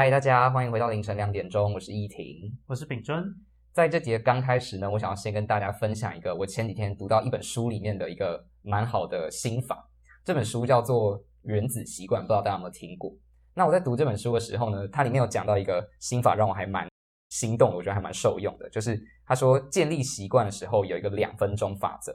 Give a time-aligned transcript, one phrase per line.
[0.00, 3.22] 嗨，大家欢迎回到凌晨两点钟，我是依婷，我是秉尊。
[3.70, 9.86] 在这节刚开始呢，我想要先跟大家分享一个我前几天读到一本书里面的一个蛮好的心法。
[10.24, 13.14] 这本书叫做《原子习惯》，不知道大家有没有听过？
[13.52, 16.88] 那我在读这本书的时候呢，它里面有讲到一个心法，让我还蛮
[17.28, 18.70] 心动，我觉得还蛮受用的。
[18.70, 22.10] 就是他说，建立习惯的时候有一个两分钟法则。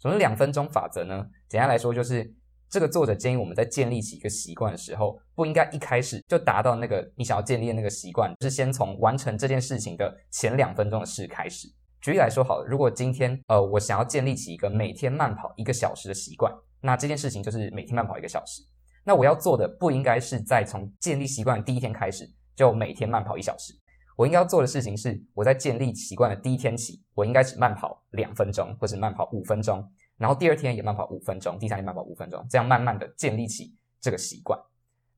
[0.00, 1.24] 什么是两分钟法则呢？
[1.48, 2.34] 简单来说就是。
[2.72, 11.68] 这个作者建议我们在建立起一个习惯的时候，不应该一开始就达到那个你想要建立的那个习惯，是先从完成这件事情的前两分钟的事开始。
[12.00, 16.50] 举例来说，好了，如果今天呃我想要建立起一个每天慢跑一个小时的习惯，
[16.80, 18.62] 那这件事情就是每天慢跑一个小时。
[19.04, 22.24] 那我要做的不应该是在从建立习惯的第一天开始
[22.56, 23.74] 就每天慢跑一小时，
[24.16, 29.86] 我应该要做的事情是我在建立习惯的第一天起，我应该只慢跑两分钟，或者慢跑五分钟。
[30.18, 34.58] 然后第二天也慢跑五分钟，第三天慢跑五分钟，这样慢慢的建立起这个习惯。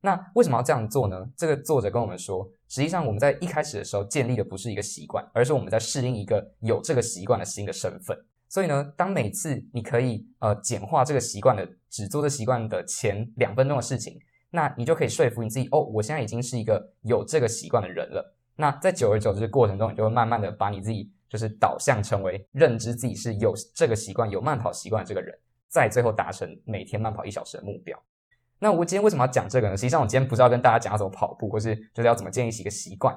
[0.01, 1.27] 那为什么要这样做呢？
[1.35, 8.15] 这个作者跟我们说，实际上我们在一开始的时候建立的不是一个习惯，而是我们在适应一个有这个习惯的新的身份。
[8.47, 14.19] 所以呢，当每次你可以呃简化这个习惯的，只做这习惯的前两分钟的事情，
[14.51, 18.35] 那你就可以说服你自己，哦，我现在已经是一个有这个习惯的人了。
[18.55, 21.11] 那在久而久之的过程中，你就会慢慢的把你自己。
[21.29, 25.37] 就是导向成为认知自己是有这个习惯、有慢跑习惯的这个人，
[25.67, 27.97] 在最后达成每天慢跑一小时的目标。
[28.57, 29.75] 那我今天为什么要讲这个呢？
[29.75, 33.13] 实际上，我今天不是要跟大家讲要怎么跑步，或是就是要怎么建立起一个习惯。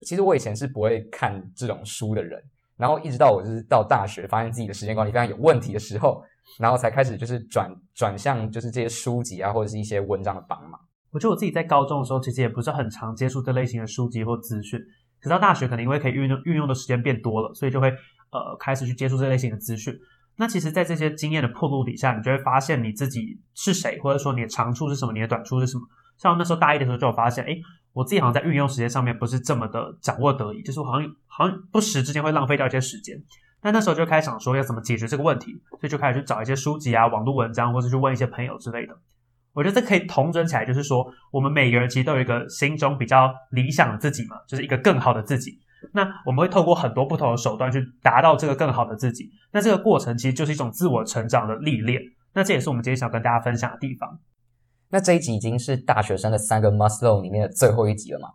[0.00, 2.42] 其实我以前是不会看这种书的人，
[2.76, 6.20] 然后一直到我就是到大学，发现自己的时间管理非常有问题的时候，
[6.58, 10.80] 然后才开始就是转转向就是这些书籍啊，或者是一些文章的帮忙。
[11.12, 14.80] 我觉得我自己在高中的时候，其实也不是很常接触这类型的书籍或资讯。
[15.22, 17.88] 直到大学，可能因为可以运用运用的时间变多了，所以就会
[18.30, 19.96] 呃开始去接触这类型的资讯。
[20.36, 25.82] 那其实，在这些经验的暴露底下，你就会发现你自己是谁，或者说你的长处是什么，你的短处是什么。
[26.18, 27.60] 像我那时候大一的时候，就有发现，诶，
[27.92, 33.16] 我自己好像在运用时间上面不是这么的掌握得宜，就是我好像好像不时之间会浪费掉一些时间。
[33.62, 38.96] 那那时候就开始想说要怎么解决这个问题，所以就开始去找一些书籍啊、网络文章，或者去问一些朋友之类的。
[39.54, 45.58] 我觉得这可以统整起来，就是说，我们每个人其实都有一个心中比较理想的自己嘛，就是一个更好的自己。
[45.92, 49.28] 那我们会透过很多不同的手段去达到这个更好的自己。
[49.52, 52.00] 那这个过程其实就是一种自我成长的历练。
[52.32, 54.18] 那这也是我们今天想跟大家分享的地方。
[54.90, 58.28] 那这一集已经是大学生的三个 must know 里面的最后一集了嘛？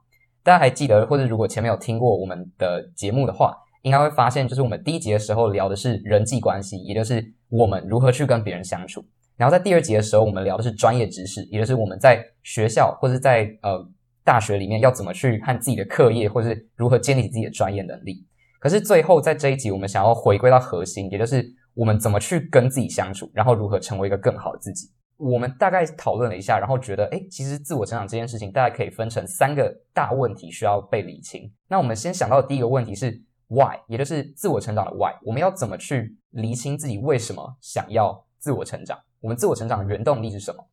[0.44, 9.04] 大家还记得，或者如果前面有听过我们的节目的话，应该会发现，就是我们第一集的时候聊的是人际关系，也就是我们如何去跟别人相处。
[9.38, 13.88] 然后在第二集的时候，我们聊的是专业知识，也就是我们在学校或者在呃
[14.24, 18.26] 大学里面要怎么去看自己的课业，或是如何建立自己的专业能力。
[18.60, 24.90] 可是最后在这一集，我们想要回归到核心，也就是我们怎么去跟自己相处，然后如何成为一个更好的自己。
[25.18, 31.52] 我们大概讨论了一下，然后觉得，诶，其实自我成长这件事情，大概可以分成三个大问题需要被理清。
[31.68, 33.12] 那我们先想到的第一个问题是
[33.48, 38.98] why，也就是自我成长的 why，我们要怎么去理清自己为什么想要自我成长？
[39.22, 40.64] 我们自我成长的原动力是什么？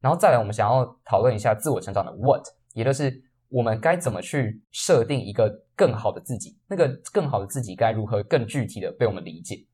[0.00, 3.12] 然后再来，我们想要讨论一下自我成长的 what，也就是
[3.48, 6.56] 我们该怎么去设定一个更好的自己？
[6.68, 9.66] 那个更好的自己该如何更具体的被我们理解？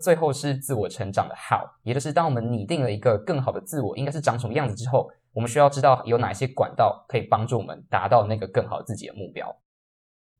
[0.00, 9.60] 最后是自我成长的 how，也就是当我们拟定了一个更好的自我应该是长什么样子之后，我们需要知道有哪些管道可以帮助我们达到那个更好的自己的目标。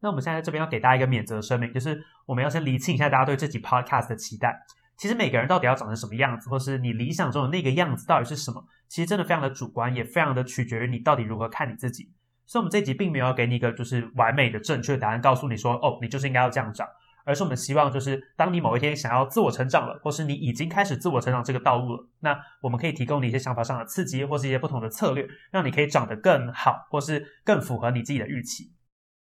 [0.01, 4.57] 那我们现在这边要给大家一个免责声明，就是我们要先厘清一下大家对这集 podcast 的期待。
[4.99, 12.13] 其实每个人到底要长成什么样子，或是你理想中的那个样子到底是什么，其实真的非常的主观，也非常的取决于你到底如何看你自己。
[12.45, 16.85] 所以，我们这集并没有要给你一个就是完美的正确答案，告诉你说，哦，你就是应该要这样长，
[17.25, 28.73] 而是我们希望就是当你某一天想要自我成长了，或是你已经开始自我成长这个道路了，那我们可以提供你一些想法上的刺激，或是一些不同的策略，让你可以长得更好，或是更符合你自己的预期。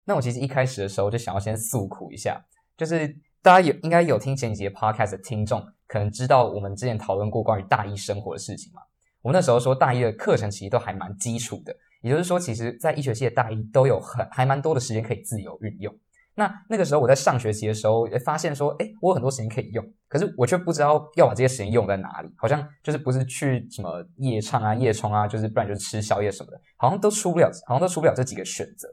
[0.06, 2.40] 那我其实一开始的时候就想要先诉苦一下，
[2.74, 3.14] 就是。
[3.48, 8.82] 大家有应该有听前几节 podcast 的听众，可能知道我们之前讨论过关于大一生活的事情嘛。
[9.22, 15.90] 我们那时候说大一的课程其实都还蛮基础的，也就是说，其实在医学系的大一都有很还蛮多的时间可以自由运用。
[16.34, 28.86] 那那个时候我在上学期的时候也发现说，诶，我有很多时间可以用，可是我却不知道要把这些时间用在哪里，好像就是不是去什么夜唱啊、夜冲啊，就是不然就是吃宵夜什么的，好像都出不了，好像都出不了这几个选择。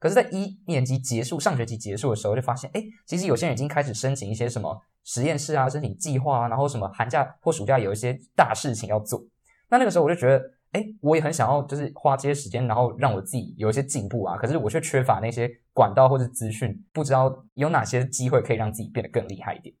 [0.00, 9.22] 可是，在一年级结束、上学期结束的时候，就发现，哎，其实有些人已经开始申请一些什么实验室啊，申请计划啊，然后什么寒假或暑假有一些大事情要做。
[9.68, 10.42] 那那个时候，我就觉得，
[10.72, 14.38] 哎，我也很想要，就是花这些时间，然后让我自己有一些进步啊。
[14.38, 19.74] 可是，我却缺乏那些管道或者资讯，不知道有哪些机会可以让自己变得更厉害一点。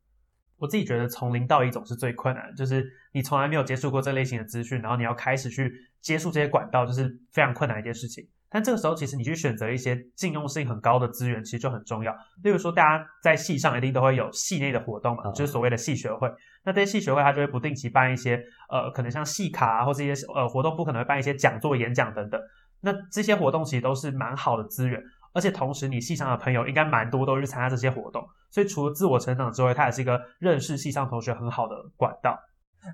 [0.58, 8.28] 我自己觉得，从零到一总是最困难，就是你从来没有接触过这类型的资讯，然后你要开始去接触这些管道，就是非常困难一件事情。
[8.50, 12.12] 但这个时候，其实你去选择一些禁用性很高的资源，其实就很重要。
[12.42, 16.28] 例如说，大家在系上一定都会有系内的活动嘛，就是所谓的系学会。
[16.64, 22.40] 那这些系学会，它就会不定期办一些，呃，可能像系卡啊，或者一些呃活动不可能会办一些讲座、演讲等等。
[22.80, 25.00] 那这些活动其实都是蛮好的资源，
[25.32, 32.36] 而且同时你系上的朋友应该蛮多都是参加这些活动，所以除了自我成长之外，它也是一个认识系上同学很好的管道。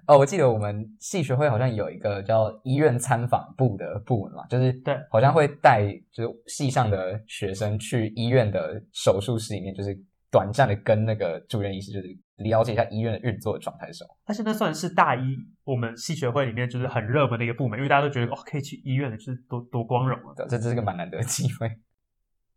[0.07, 9.97] 哦，我记得我们系学会好像有一个叫医院参访部的部门嘛，就是对，好像会带就是系上的学生去医院的手术室里面，就是
[10.31, 14.11] 短暂的跟那个住院医师就是了解一下医院的运作的状态的时候。
[14.25, 20.35] 但是那算是大一我们系学会里面就是很热门的一个部门，因为大家都觉得哦，可以去医院的，就是多多光荣啊。
[20.37, 21.71] 对，这这是个蛮难得的机会。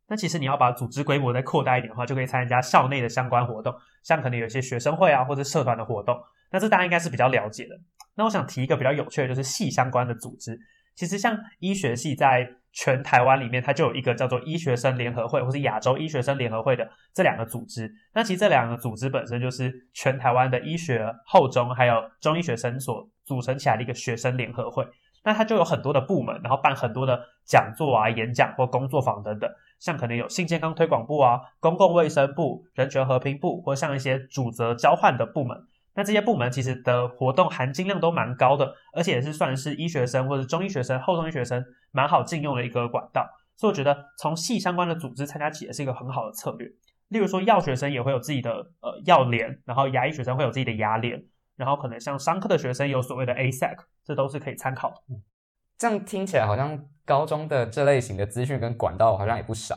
[0.10, 3.74] 那其实你要把组织规模再扩大一点的话，就可以参加校内的相关活动，
[4.04, 6.20] 像可能有一些学生会啊，或者社团的活动。
[6.52, 7.76] 那这大家应该是比较了解的。
[8.16, 10.60] 那我想提一个比较有趣的，就是系相关的组织。
[10.96, 17.90] 其实像医学系在全台湾里面，它就有一个叫做医学生联合会，或是亚洲医学生联合会的这两个组织。
[18.14, 24.86] 那其实这两个组织本身就是全台湾的医学后中还有中医学生所组成起来的一个学生联合会。
[25.24, 29.50] 那它就有很多的部门，然后办很多的讲座啊、演讲或工作坊等等。
[29.80, 35.58] 像可能有性健康推广部啊、公共卫生部、人权和平部，或像一些主责交换的部门。
[35.96, 43.28] 那这些部门其实的活动含金量都蛮高的，而且也是算是医学生或者中医学生、后中医学生蛮好进用的一个管道。
[43.56, 46.70] 所以我觉得从系相关的组织参加起来是一个很好的策略。
[47.10, 51.22] 例如说药学生也会有自己的呃药联，然后牙医学生会有自己的牙联，
[51.58, 54.96] 然后可能像商科的学生有所谓的 ASEC，这都是可以参考的。
[55.10, 55.22] 嗯，
[55.80, 59.76] 这样听起来好像高中的这类型的资讯跟管道好像也不少。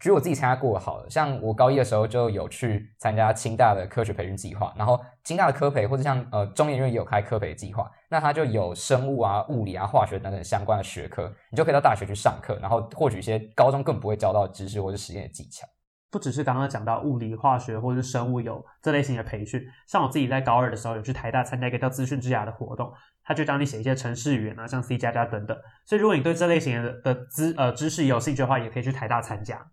[0.00, 15.66] 举我自己参加过好了，像我高一的时候就有去参加清大的科学培训计划，然后清大的科培或者像呃中研院也有开科培计划，那它就有生物啊、物理啊、化学等等相关的学科，你就可以到大学去上课，然后获取一些高中更不会教到的知识或者实验的技巧。
[16.10, 22.90] 不只是刚刚讲到物理、化学或者是生物有这类型的培训，像我自己在高二的时候有去台大参加一个叫资讯之牙的活动，
[23.28, 25.54] 他就教你写一些程式语言啊，像 C 加加等等。
[25.84, 29.70] 所以如果你对这类型的的知呃知识有兴趣的话，也可以去台大参加。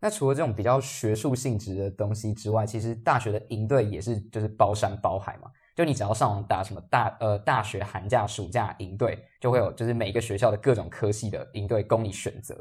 [0.00, 5.48] 那除了这种比较学术性质的东西之外，其实大学的营队也是就是包山包海嘛。
[5.76, 12.58] 就你只要上网打什么大呃大学寒假暑假营队，就会有就是每个学校的各种科系的营队供你选择。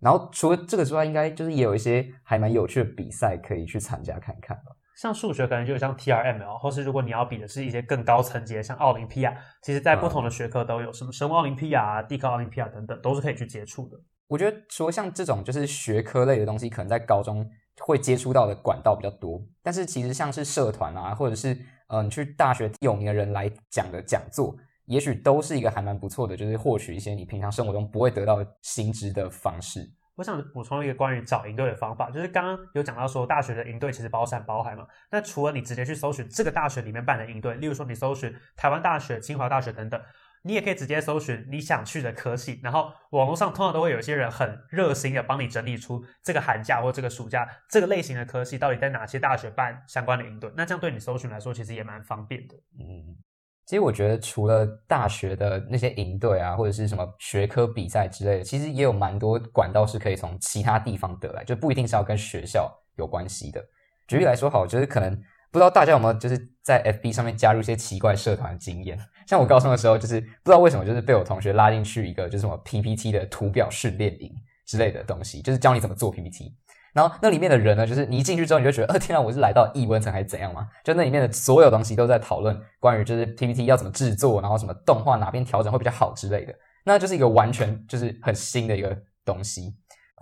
[0.00, 4.72] 然后除了这个之外，应该就是也有一些还蛮有趣的比赛可以去参加看看吧。
[4.96, 13.98] 像数学可能就有像 TRML，或是如果你要比的是一些更高层级的，像奥林匹亚，其实在不同的学科都有，什么生物奥林匹亚、啊地科奥林匹亚等等，都是可以去接触的。
[14.28, 17.46] 我觉得说像这种就是学科类的东西，可能在高中
[17.80, 19.42] 会接触到的管道比较多。
[19.62, 21.58] 但是其实像是社团啊，或者是
[21.88, 24.56] 嗯，你去大学有名的人来讲的讲座，
[24.86, 29.90] 也许都是一个还蛮不错的，就是获取一些你平常生活中不会得到新知的方式。
[30.16, 34.86] 我想补充一个关于找营队的方法，就是刚刚有讲到说大学的营队其实包山包海嘛。
[35.10, 40.00] 那除了你直接去搜寻这个大学里面办的营队，例如说你搜寻台湾大学、清华大学等等。
[40.44, 52.56] 你也可以直接搜寻你想去的科系，然后网络上通常都会有一些人很热心的帮你整理出这个寒假或这个暑假这个类型的科系到底在哪些大学办相关的营队，那这样对你搜寻来说其实也蛮方便的。
[52.76, 53.16] 嗯，
[53.66, 63.64] 其实我觉得除了大学的那些营队啊，或者是什么学科比赛之类的，其实也有蛮多管道是可以从其他地方得来，就不一定是要跟学校有关系的。
[64.06, 65.22] 举例来说，好，就是可能。
[65.52, 68.98] 不知道大家有没有就是在 FB 上面加入一些奇怪社团的经验？
[69.26, 74.32] 像我高中的时候，就是不知道为什么，就是被我同学拉进去一个就是什么 PPT 的图表训练营
[74.64, 76.56] 之类的东西，就是教你怎么做 PPT。
[76.92, 80.68] 然后那里面的人呢，就是你一进去之后，你就觉得，呃，天啊，我是来到异温层还是怎样嘛？
[80.84, 86.54] 就那里面的所有东西都在讨论关于就是 PPT 要怎么制作，然后什么动画哪边调整会比较好之类的。
[86.84, 89.74] 那就是一个完全就是很新的一个东西。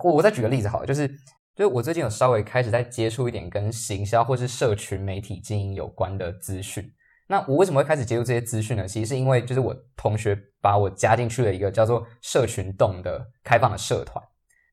[0.03, 1.09] 我我再举个例子好了，就是。
[1.53, 6.83] 就是我最近有稍微开始在接触一点跟行销或是社群媒体经营有关的资讯。
[7.27, 8.87] 那我为什么会开始接触这些资讯呢？
[8.87, 14.23] 其实是因为就是我同学把我加进去了一个叫做社群动的开放的社团。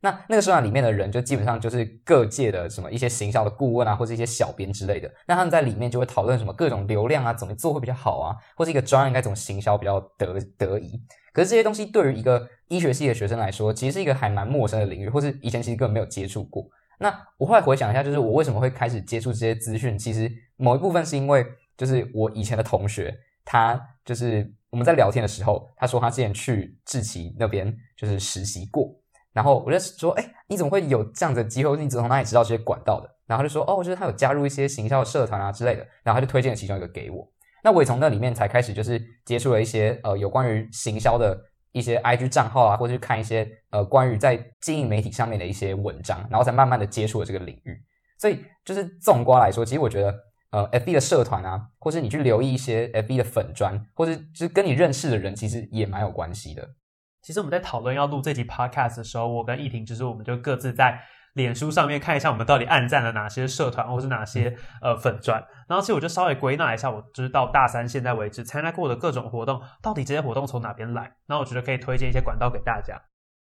[0.00, 5.10] 那那个社团里面的人就基本上就是各界的什么一些行销的顾问啊，或是一些小编之类的。
[5.26, 11.00] 那他们在里面就会讨论什么各种流量啊，怎么做会比较好啊，或是一个专案该怎么行销比较得得宜。
[11.32, 16.66] 可是这些东西对于一个医学系的学生来说，其实是一个还蛮陌生的领域，或是以前其实根本没有接触过。
[17.00, 23.14] 那我后来回想一下，就是我为什么会开始接触这些资讯，其实某一部分是因为，就是我以前的同学，
[23.44, 28.92] 他就是我们在聊天的时候，他说他之前去志奇那边就是实习过，
[29.38, 31.76] 然后我就说，哎，你怎么会有这样的机会？
[31.76, 33.08] 你从哪里知道这些管道的？
[33.24, 37.24] 然后他就说，哦，就是他有加入一些行销社团啊之类的，然后他就推荐了其中一个给我。
[37.62, 41.40] 那我也从那里面才开始就是接触了一些呃有关于行销的
[41.70, 47.80] 一些 IG 账号啊，或者去看一些呃关于在经营媒体上面的一些文章，然后才慢慢的接触了这个领域。
[48.18, 50.12] 所以就是纵观来说，其实我觉得
[50.50, 56.68] 呃 FB 的社团啊，或是你去留意一些 FB 的粉专，或是就是跟你认识的人，其实也蛮有关系的。
[57.28, 60.98] 其实我们在讨论要录这集 Podcast 的时候，我跟易婷就是我们就各自在。
[61.34, 65.44] 脸书上面看一下，我们到底暗赞了哪些社团，或是哪些呃粉钻。
[65.68, 71.12] 然后其实我就稍微归纳一下，我知道大三现在为止参加过的各种活动，到底这些活动从哪边来？
[71.26, 72.98] 那我觉得可以推荐一些管道给大家。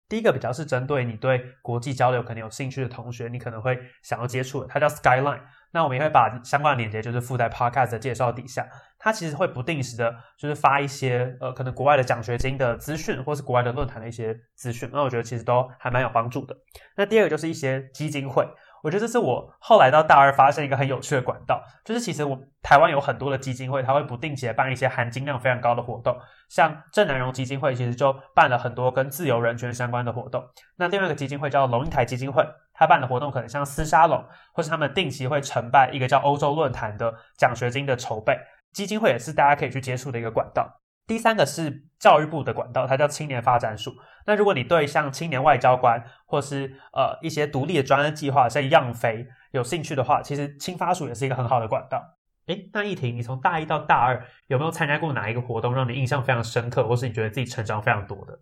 [0.10, 5.42] 第一个比较是针对你对国际交流可能有兴趣的同学，你可能会想要接触的，它叫 Skyline。
[5.72, 8.66] 那我们也会把相关的链接就是附在 Podcast 的介绍底下。
[9.06, 14.90] 它其实会不定时的，就是发一些呃可能国外的奖学金的资讯，或是国外的论坛的一些资讯。
[14.92, 16.58] 那我觉得其实都还蛮有帮助的。
[16.98, 18.48] 那第二个就是一些基金会。
[18.82, 26.16] 我觉得这是我后来到大二发现一个很有趣的管道，就是其实我台湾有很多的基金会，它会不定期的办一些含金量非常高的活动，
[26.50, 30.44] 像郑南榕基金会其实就办了很多跟自由人权相关的活动。
[30.78, 38.38] 那另外一个基金会叫龙应台基金会，它办的活动可能像丝沙龙，或是他们定期会承办一个叫欧洲论坛的奖学金的筹备。
[38.76, 40.82] 基金会也是大家可以去接触的一个管道。
[41.08, 43.96] 第三个是教育部的管道，它叫青年发展署。
[44.26, 52.04] 那如果你对像青年外交官或是呃一些独立的专案计划，像样飞有兴趣的话，其实青发署也是一个很好的管道。
[52.48, 58.38] 诶，那易婷，你从大一到大二有没有参加过哪一个活动让你印象非常深刻，或是你觉得自己成长非常多的？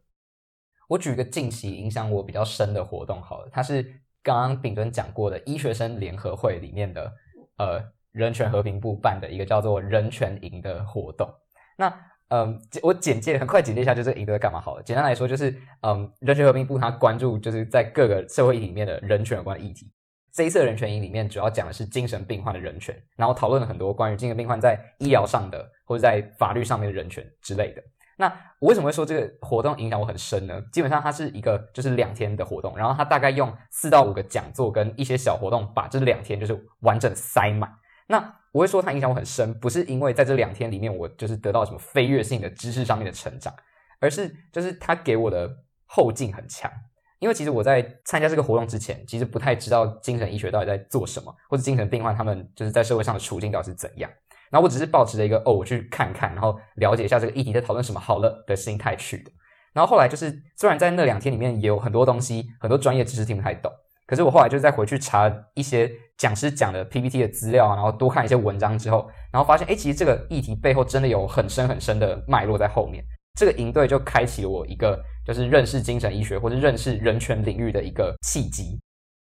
[0.87, 3.83] 我举一个近期影响我比较深的活动好了，它是
[4.21, 7.13] 刚刚秉尊讲过的医学生联合会里面的
[7.57, 7.81] 呃
[8.13, 11.29] 人权和平部办的一个叫做人权营的活动。
[11.77, 11.93] 那
[12.29, 14.81] 嗯，我简介很快简介一下，就这个营队在干嘛好了。
[14.81, 19.91] 简单来说，就是嗯，人权和平部它关注就是在各个社会里面的人权有关的议题。
[20.31, 27.83] 这一次的人权营里面主要讲的是精神病患的人权，然后讨论了很多关于精神病患在医疗上的或者在法律上面的人权之类的。
[28.17, 28.25] 那
[28.59, 30.59] 我为什么会说这个活动影响我很深呢？
[30.71, 37.69] 基本上它是一个就是两天的活动，然后它大概用四到五个讲座跟一些小活动，把这两天就是完整塞满。
[38.07, 43.53] 那我会说它影响我很深，不是因为在这两天里面我就是得到什么飞跃性的知识上面的成长，
[43.99, 45.49] 而是就是它给我的
[45.85, 46.71] 后劲很强。
[47.19, 54.11] 因为其实我在参加这个活动之前，其实不太知道精神医学到底在做什么，或者精神病患他们就是在社会上的处境到底是怎样。
[54.49, 59.31] 然后我只是抱持着一个哦，我去看看，然后了解一下这个议题在讨论什么好了的心态去的。
[59.71, 63.71] 然后后来就是虽然在那两天里面也有很多东西，很多专业知识听不太懂。
[64.05, 73.03] 可是我后来就再回去查一些讲师讲的 PPT 的资料啊，然后多看一些文章之后，然后发现，诶，其实这个议题背后真的有很深很深的脉络在后面。
[73.39, 78.79] 这个营队就开启了我一个就是认识精神医学或者认识人权领域的一个契机。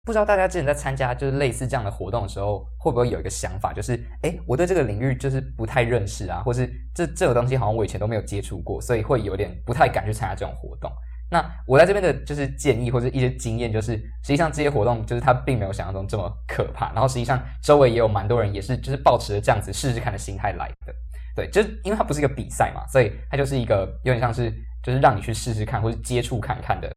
[0.05, 10.89] 不知道大家之前在参加就是类似这样的活动的时候，会不会有一个想法，就是，诶，我对这个领域就是不太认识啊，或是这这个东西好像我以前都没有接触过，所以会有点不太敢去参加这种活动。
[11.29, 20.93] 那我在这边的就是建议或者一些经验，就是实际上这些活动就是它并没有想象中这么可怕，然后实际上周围也有蛮多人也是就是抱持着这样子试试看的心态来的，
[21.35, 24.49] 对，就是因为它不是一个比赛嘛，所以它就是一个有点像是
[24.81, 26.89] 就是让你去试试看或者接触看看的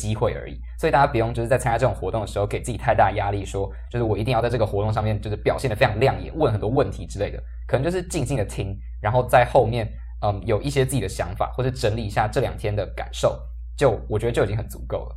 [0.00, 9.90] 机会而已，所以大家不用就是在参加这种活动的时候给自己太大压力，说就是我一定要在这个活动上面就是表现得非常亮眼，问很多问题之类的，可能就是静静的听，然后在后面
[10.22, 13.36] 嗯有一些自己的想法或者整理一下这两天的感受。
[13.76, 15.16] 就我觉得就已经很足够了。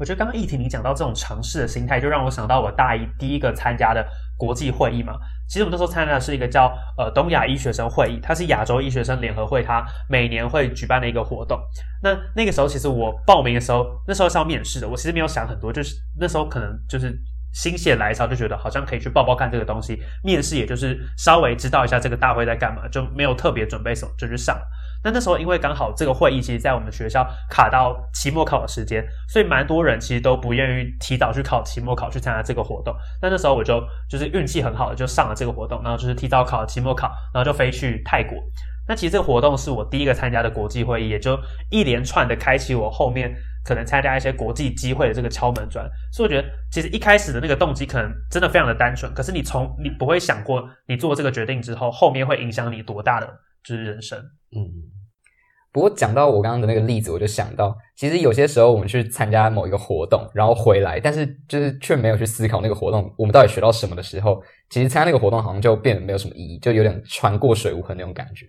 [0.00, 5.14] 我觉得刚刚易婷你讲到这种尝试的心态，就让我想到我大一第一个参加的国际会议嘛。
[5.48, 11.60] 其实我们那时候参加的是一个叫呃东亚医学生会议，它是亚洲医学生联合会，它每年会举办的一个活动。
[12.02, 17.18] 那那个时候其实我报名的时候，那时候是要面试的，我其实没有想很多，就是那时候可能就是。
[17.50, 24.62] 心血来潮就觉得好像可以去报报看这个东西，面试也就是稍微知道一下这个大会在干嘛，就没有特别准备什么就去上了。
[25.04, 32.94] 那那时候因为刚好这个会议其实在我们学校卡到期末考的时间，所以蛮多人其实都不愿意提早去考期末考去参加这个活动。
[33.22, 38.36] 那那时候我就就是运气很好的就上了这个活动，然后就是提早考期末考，然后就飞去泰国。
[38.88, 41.38] 那其实这个活动是我第一个参加的国际会议，也就
[41.70, 43.30] 一连串的开启我后面
[43.62, 45.86] 可能参加一些国际机会的这个敲门砖。
[46.10, 53.30] 所以我觉得，其实一开始的那个动机可能真的非常的单纯，可是你从你不会想过，你做这个决定之后，后面会影响你多大的
[53.64, 54.18] 就是人生。
[54.56, 54.66] 嗯，
[55.70, 68.46] 不过讲到我刚刚的那个例子，我就想到，其实有些时候我们去参加某一个活动，然后回来，但是就是却没有去思考那个活动我们到底学到什么的时候，其实参加那个活动好像就变得没有什么意义，就有点船过水无痕那种感觉。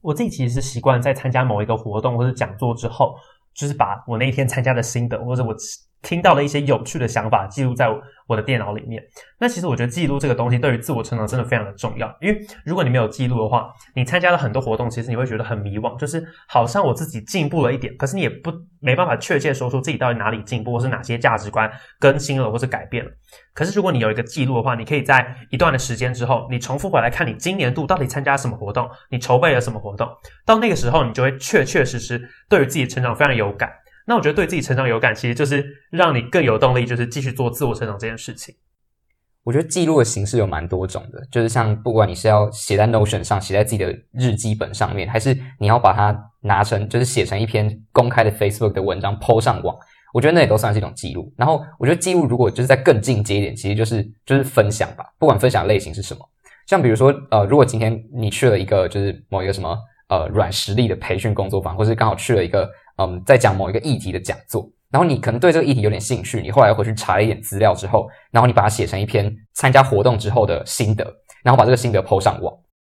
[0.00, 3.14] 我自己其实是习惯在参加某一个活动或者讲座之后，
[3.54, 5.54] 就是把我那一天参加的心得，或者我
[6.02, 7.88] 听到的一些有趣的想法记录在
[8.28, 9.02] 我的电脑里面。
[9.40, 23.10] 那其实我觉得记录这个东西对于自我成长真的非常的重要，因为如果你没有记录的话，你参加了很多活动，其实你会觉得很迷惘，就是好像我自己进步了一点，可是你也不没办法确切说出自己到底哪里进步，或是哪些价值观更新了，或是改变了。
[23.54, 30.08] 可是如果你有一个记录的话，你可以在一段的时间之后，你重复回来看你今年度到底参加什么活动，你筹备了什么活动，
[30.44, 33.70] 到那个时候你就会确确实实对于自己成长非常有感。
[34.08, 38.54] 那我觉得对自己成长有感，其实就是让你更有动力，就是继续做自我成长这件事情。
[39.44, 49.76] 我觉得记录的形式有蛮多种的，就是像不管你是要写在 Notion 上，写在自己的日记本上面，还是你要把它拿成就是写成一篇公开的 Facebook 的文章抛上网，
[50.14, 51.30] 我觉得那也都算是一种记录。
[51.36, 56.26] 然后我觉得记录如果就是在更进阶一点，其实就是就是分享吧，不管分享类型是什么，
[56.66, 59.76] 像比如说呃，如果今天你去了一个就是某一个什么
[60.08, 62.66] 呃软实力的培训工作坊，或是刚好去了一个。
[62.98, 71.04] 嗯，在讲某一个议题的讲座，然后你可能对这个议题有点兴趣，你后来回去查了一点资料之后，然后你把它写成一篇参加活动之后的心得，
[71.44, 72.52] 然后把这个心得抛上网。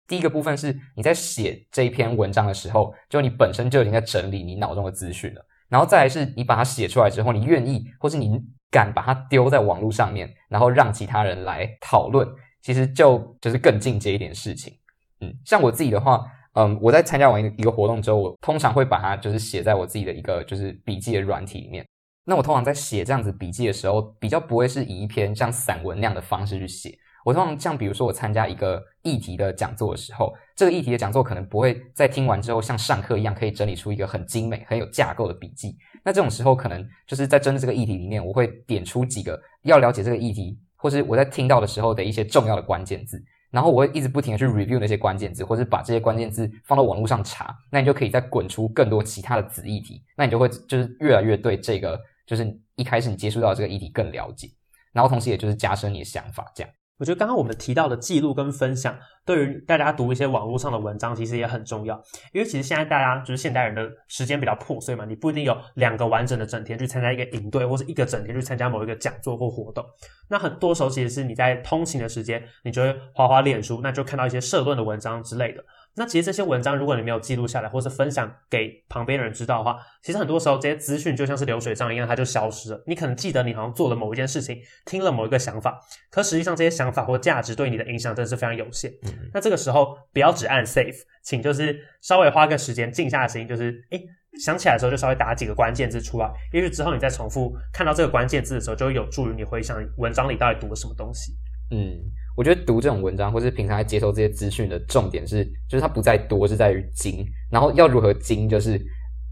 [0.09, 8.41] 第一个部分是你在写这一篇文章的时候，就你本身就已经在整理你脑中的资讯了，然后再来是你把它写出来之后，你愿意或是你
[8.71, 12.27] 敢把它丢在网络上面，然后让其他人来讨论，
[12.63, 14.73] 其实就就是更进阶一点事情。
[15.21, 16.25] 嗯，像我自己的话。
[16.55, 21.87] 嗯，我在参加完一个活动之后，我通常会把它就是写在我自己的一个就是笔记的软体里面。
[22.25, 26.97] 那我通常在写这样子笔记的时候，比较不会是以一篇像散文那样的方式去写。
[27.25, 35.77] 我通常像比如说我参加一个议题的讲座的时候，这个议题的讲座可能不会在听完之后像上课一样可以整理出一个很精美、很有架构的笔记。
[36.03, 43.23] 那这种时候可能就是在针对这个议题里面，我会点出几个要了解这个议题，或是我在听到的时候的一些重要的关键字。
[43.51, 54.49] 然后我会一直不停的去 review 那些关键字，或者把这些关键字放到网络上查，那你就可以再滚出更多其他的子议题，那你就会就是越来越对这个就是一开始你接触到这个议题更了解，
[54.93, 56.73] 然后同时也就是加深你的想法这样。
[57.01, 61.97] 我觉得刚刚我们提到的记录跟分享，对于大家读一些网络上的文章，其实也很重要。
[62.31, 69.83] 因为其实现在大家就是现代人的时间比较破碎嘛，你不一定有两个完整的整天去参加一个营队，或是一个整天去参加某一个讲座或活动。
[70.29, 75.65] 那很多时候其实是你在通勤的时间，你就会滑滑脸书，那就看到一些社论的文章之类的。
[76.01, 82.83] 那其实这些文章，如果你没有记录下来，或是分享给旁边的人知道的话，其实很多时候这些资讯就像是流水账一样，它就消失了。
[82.87, 85.79] 你可能记得你好像做了某一件事情，听了某一个想法，
[86.11, 88.91] 可实际上这些想法或价值对你的影响真的是非常有限。
[89.03, 94.03] 嗯、那这个时候不要只按 save，请就是稍微花个时间静下心，就是诶
[94.41, 101.35] 想起来的时候就稍微打几个关键字出来，也许之后你再重复看到这个关键字的时候，就会有助于你回想文章里到底读了什么东西。
[101.73, 102.01] 嗯。
[102.41, 107.23] 我觉得读这种文章，或是平常在接收这些资讯的重点是，就是它不在多，是在于精。
[107.51, 108.81] 然后要如何精，就是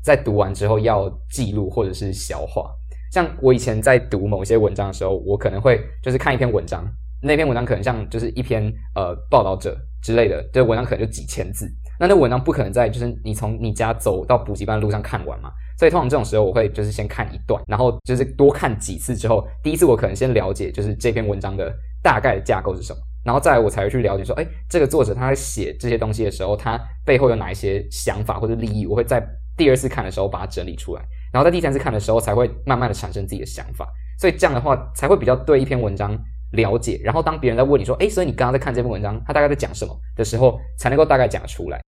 [0.04, 2.70] 在读完之后要记录或者是消化。
[3.10, 6.86] 像我以前在读某些文章的时候，我可能会就是看一篇文章，
[7.22, 11.66] 那篇文章可能像就是一篇呃报道者之类的，这个文章可能就几千字。
[11.98, 15.50] 那那文章不可能在就是你从你家走到补习班的路上看完嘛。
[15.78, 29.22] 所以通常这种时候，我会就是先看一段，然后就是多看几次之后，第一次我可能先了解就是这篇文章的大概的架构是什么，然后再来我才会去了解说，哎，这个作者他在写这些东西的时候，他背后有哪一些想法或者利益，我会在
[29.56, 33.88] 第二次看的时候把它整理出来，然后在第三次看的时候才会慢慢的产生自己的想法。
[34.18, 36.16] 所以这样的话才会比较对一篇文章
[36.52, 41.80] 了解，然后当别人在问你说，哎，所以你刚刚在看这篇文章，他大概在讲什么的时候，才能够大概讲出来。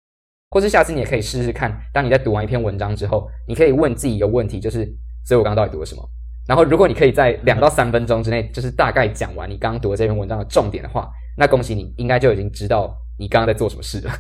[0.52, 4.84] 或是下次你也可以试试看，当你在读完一篇文章之后，你可以问自己一个问题，就是，
[5.24, 6.04] 所以我刚刚到底读了什么？
[6.50, 11.08] 然后如果你可以在两到三分钟之内，就是大概讲完你刚刚读的这篇文章的重点的话，
[11.38, 14.12] 那恭喜你，应该就已经知道你刚刚在做什么事了。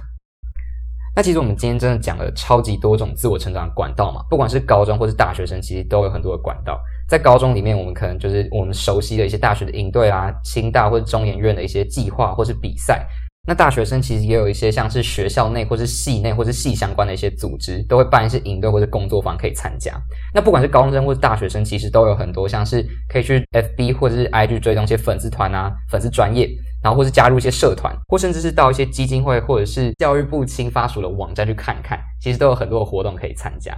[1.17, 6.79] 那其实我们今天真的讲了超级多种自我成长的管道嘛，不管是高中或是大学生，其实都有很多的管道。
[7.07, 13.07] 在高中里面，我们可能就是我们熟悉的一些大学的营队啊、清大或者中研院的一些计划或是比赛。
[13.49, 19.91] 那大学生其实也有一些像是学校内或是系内或是系相关的一些组织，都会办一些营队或者工作坊可以参加。
[20.31, 26.47] 那不管是高中生或是大学生，其实都有很多像是可以去 FB 或者是 IG 追踪一些粉丝团啊、粉丝专业，
[26.83, 33.75] 然后或是加入一些社团，或甚至是到一些基金会或者是教育部青发署的网站去看看，其实都有很多的活动可以参加。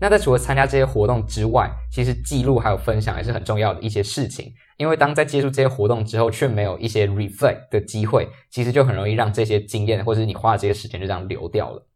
[0.00, 4.52] 那在除了参加这些活动之外，其实记录还有分享也是很重要的一些事情。
[4.76, 11.86] 因为当在接触这些活动之后，却没有一些 reflect 的机会，其实就很容易让这些经验或者是你花的这些时间就这样流掉了。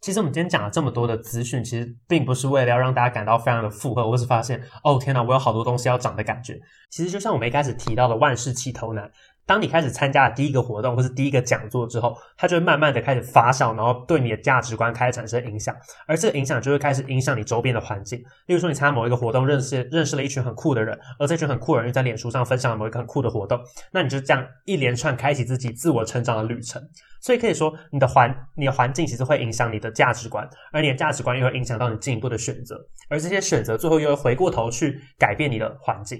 [0.00, 6.58] 其实我们今天讲了这么多的资讯，其实并不是为了要让大家感到非常的负荷，或是发现哦天哪，我有好多东西要讲的感觉。
[6.90, 9.10] 其实就像我们一开始提到的万事起头难，
[9.46, 15.74] 当你开始参加了第一个活动或是第一个讲座之后，它就会慢慢的开始发酵，然后对你的价值观开始产生影响，
[16.06, 18.18] 而这个影响就会开始影响你周边的环境。
[18.46, 23.60] 例如说，你参加某一个活动，认识认识了一群很酷的人，而这群很酷的人又在脸书上分享了某一个很酷的活动，
[23.92, 26.80] 那你就这样一连串开启自己自我成长的旅程。
[27.20, 32.76] 所以可以说，你的环你的环境其实会影响你的价值观，而你的价值观又会影响到你进一步的选择，
[33.08, 36.18] 而这些选择最后又会回过头去改变你的环境。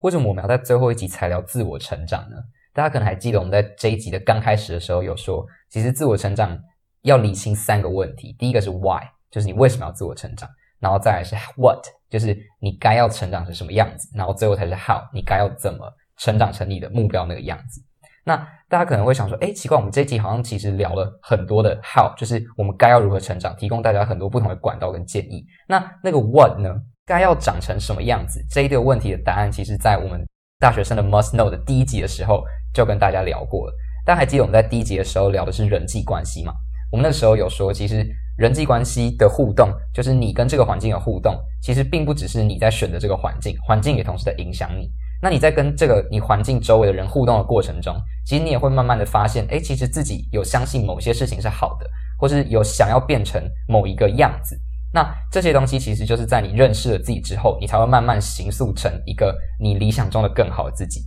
[0.00, 2.36] 为什么我们要在最后一集才聊自我成长呢？
[2.72, 6.58] 大家可能还记得我们在这一集的刚开始的时候有说，其实自我成长
[7.02, 8.34] 要理清三个问题。
[8.38, 15.86] 第一个是 why，就是你为什么要自我成长；然后再来是 what，就是你该要成长成什么样子；然后最后才是 how，你该要怎么
[16.16, 17.82] 成长成你的目标那个样子。
[18.24, 18.36] 那
[18.70, 25.44] 大家可能会想说，诶，奇怪，我们这一集好像其实聊了很多的 how，就是我们该要如何成长，提供大家很多不同的管道跟建议。
[25.68, 26.80] 那那个 what 呢？
[27.10, 28.40] 该要长成什么样子？
[28.48, 30.24] 这一个问题的答案，其实在我们
[30.60, 33.74] 大学生的 Must Know 的第一集的时候就跟大家聊过了。
[34.06, 36.52] 大家还记得我们在第一集的时候聊的是人际关系吗？
[36.92, 38.06] 我们那时候有说，其实
[38.38, 44.88] 人际关系的互动，就是你跟这个环境的互动，其实并不只是你在选择这个环境，环境也同时在影响你。
[45.20, 47.92] 那你在跟这个你环境周围的人互动的过程中，
[48.24, 51.86] 其实你也会慢慢的发现，诶，其实自己有相信某些事情是好的，
[52.20, 54.56] 或是有想要变成某一个样子。
[54.92, 61.00] 那这些东西其实就是在你认识了自己之后，你才会慢慢形塑成一个你理想中的更好的自己。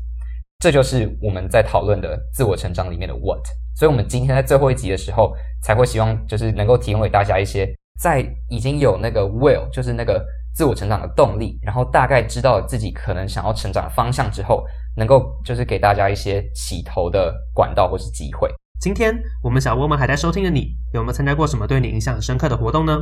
[0.60, 3.42] 这就是我们在讨论的自我成长里面的 what。
[3.76, 7.68] 所以，我们今天在最后一集的时候，才会希望就是能够提供给大家一些，
[8.00, 14.64] 在已经有那个 will，就是那个自我成长的动力，然后大概知道自己可能想要成长的方向之后，
[14.96, 18.50] 能够就是给大家一些起头的管道或是机会。
[18.80, 22.98] 今天我们小窝们还在收听的你，有没有参加过什么对你印象很深刻的活动呢？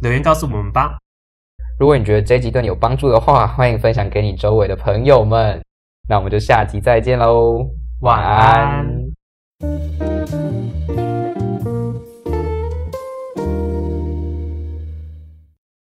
[0.00, 0.96] 留言告诉我们吧。
[1.78, 5.60] 如果你觉得这一集对你有帮助的话，欢迎分享给你周围的朋友们。
[6.08, 7.68] 那我们就下集再见喽，
[8.00, 8.86] 晚安。